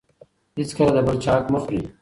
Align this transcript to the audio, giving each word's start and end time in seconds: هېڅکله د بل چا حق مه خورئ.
هېڅکله 0.59 0.91
د 0.95 0.99
بل 1.07 1.17
چا 1.23 1.31
حق 1.37 1.45
مه 1.53 1.59
خورئ. 1.63 1.79